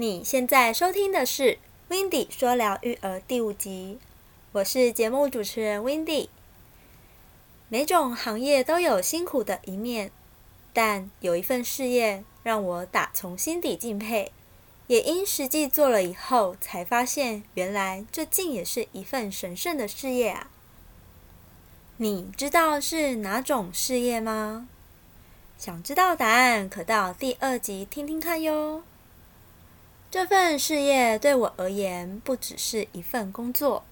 [0.00, 1.42] 你现在收听的是
[1.88, 3.98] 《w i n d y 说聊育儿》第五集，
[4.52, 6.30] 我是节目主持人 w i n d y
[7.68, 10.10] 每种行业都有辛苦的一面，
[10.72, 14.32] 但有一份事业让我打从心底敬佩，
[14.86, 20.50] 也因实际做了以后，才发现原来这竟也是一份神圣的事业啊！
[21.98, 24.66] 你知道是哪种事业吗？
[25.58, 28.82] 想知道答案，可到第二集听听看哟。
[30.10, 33.84] 这份事业对我而言，不只是一份工作，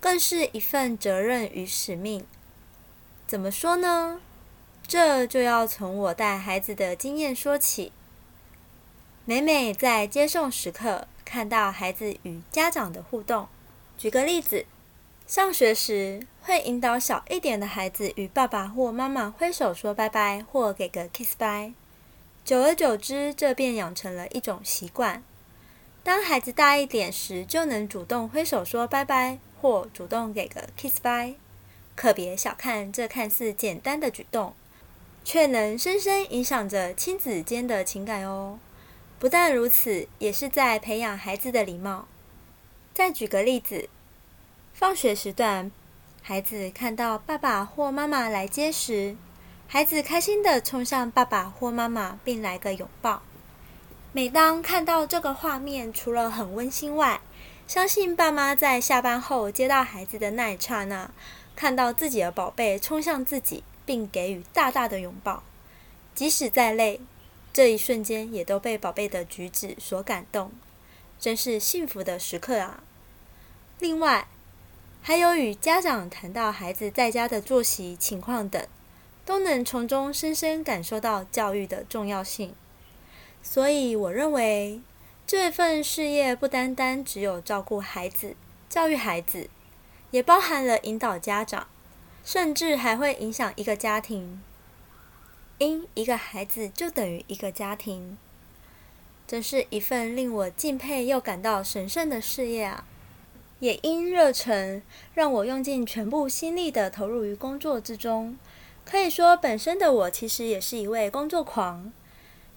[0.00, 2.26] 更是一份责任与使命。
[3.24, 4.20] 怎么说呢？
[4.86, 7.92] 这就要从我带孩子的经验说起。
[9.24, 13.46] 每每在接送时刻，看到孩子与家长的互动。
[13.96, 14.66] 举个例子。
[15.26, 21.72] 上学时，会引导小一点的孩子与爸爸或妈妈挥手说拜拜，或给个 kiss by，。
[22.44, 25.22] 久而久之，这便养成了一种习惯。
[26.04, 31.34] 当孩子大一点时，就能主动挥手说拜拜，或主动给个 kiss bye。
[31.96, 34.54] 可别小看这看似简单的举动，
[35.24, 38.58] 却能深深影响着亲子间的情感哦。
[39.18, 42.06] 不但如此，也是在培养孩子的礼貌。
[42.92, 43.88] 再举个例子。
[44.74, 45.70] 放学时段，
[46.20, 49.16] 孩子看到爸爸或妈妈来接时，
[49.66, 53.22] 孩子开心的冲向爸爸或妈妈，并来个拥抱。
[54.16, 57.20] 每当看到这个画面，除了很温馨外，
[57.66, 61.10] 相信爸妈在下班后接到孩子的那一刹那，
[61.56, 65.42] 看到自己的宝贝冲向自己，并给予大大的拥抱，
[66.14, 67.00] 即使再累，
[67.52, 70.52] 这一瞬间也都被宝贝的举止所感动，
[71.18, 72.84] 真是幸福的时刻啊！
[73.80, 74.28] 另外，
[75.02, 78.64] 还有与家长谈到孩子在家的作息情况等，
[79.26, 82.54] 都能从中深深感受到教育的重要性。
[83.46, 84.80] 所以，我认为
[85.26, 88.34] 这份事业不单单只有照顾孩子、
[88.70, 89.50] 教育孩子，
[90.10, 91.68] 也包含了引导家长，
[92.24, 94.42] 甚至还会影响一个家庭。
[95.58, 98.16] 因一个孩子就等于一个家庭，
[99.26, 102.86] 真是一份令我敬佩又感到神圣的事业啊！
[103.60, 108.36] 也因热忱，让我用尽全部心力的投入于工作之中。
[108.84, 111.92] 可以说，本身的我其实也是一位工作狂。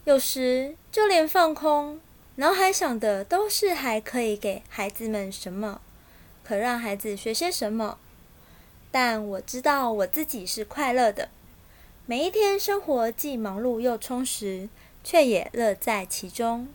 [0.08, 2.00] 有时就连放空，
[2.36, 5.82] 脑海想的都是还可以给孩子们什么，
[6.46, 7.98] 可让孩子学些什么。
[8.90, 11.28] 但我知道我自己是快乐的，
[12.06, 14.70] 每一天生活既忙碌又充实，
[15.04, 16.70] 却也乐在其中。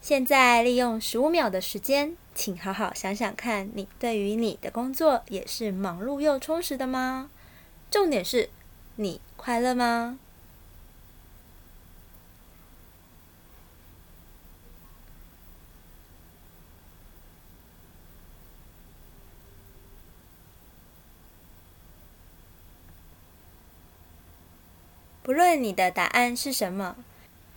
[0.00, 2.16] 现在利用十五秒的时间。
[2.34, 7.30] 请好好想想看，你对于你的工作也是忙碌又充实的吗？
[7.88, 8.50] 重点是，
[8.96, 10.18] 你快乐吗？
[25.32, 26.94] 无论你的答案是什么，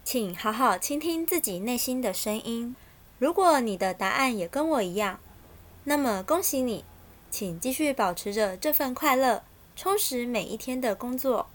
[0.05, 2.73] 请好好倾听自己内心的声音。
[3.19, 5.19] 如果你的答案也跟我一样，
[5.83, 6.85] 那么恭喜你，
[7.29, 9.43] 请继续保持着这份快乐，
[9.75, 11.47] 充实每一天的工作。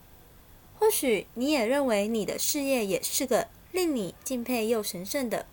[0.79, 5.47] 或许你也认为你的事业也是个令你敬佩又神圣的，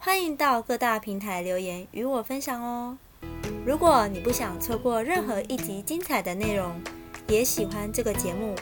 [0.00, 2.98] 欢迎到各大平台留言与我分享哦。
[3.64, 6.72] 如果你不想错过任何一集精彩的内容，
[7.28, 8.56] 也喜欢这个节目，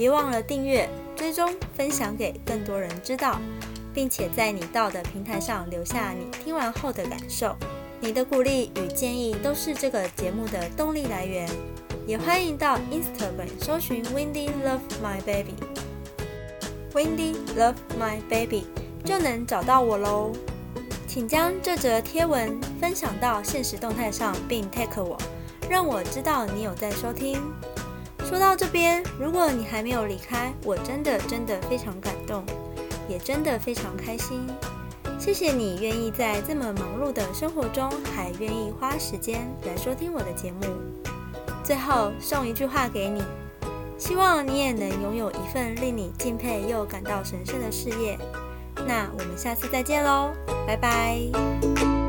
[0.00, 3.38] 别忘了订阅、追踪、分享给更多人知道。
[3.92, 7.54] 并且在你到的平台上留下你听完后的感受，
[8.00, 11.46] 你的鼓励与建议都是这个节目的动力来源。
[12.06, 18.68] 也欢迎到 Instagram 搜寻 Windy Love My Baby，Windy Love My Baby
[19.04, 20.32] 就能找到我喽。
[21.06, 25.18] 请将这则贴文分享到现实动态上，并 tag 我，
[25.68, 27.42] 让我知道你有在收听。
[28.30, 32.44] 说到这边，如果你还没有离开，我真的真的非常感动。
[33.08, 34.46] 也真的非常开心，
[35.18, 40.60] 谢谢你愿意在这么忙碌的生活中，还愿意花时间来收听我的节目。
[41.64, 43.20] 最后送一句话给你，
[43.98, 48.16] 希望你也能拥有一份令你敬佩又感到神圣的事业。
[48.86, 50.30] 那我们下次再见喽，
[50.64, 51.99] 拜拜。